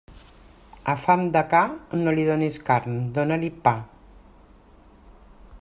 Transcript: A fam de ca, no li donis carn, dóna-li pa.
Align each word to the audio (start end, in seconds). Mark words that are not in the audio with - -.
A 0.93 0.95
fam 1.01 1.25
de 1.35 1.43
ca, 1.51 1.59
no 2.01 2.15
li 2.21 2.25
donis 2.31 2.59
carn, 2.71 2.99
dóna-li 3.19 3.55
pa. 3.69 3.79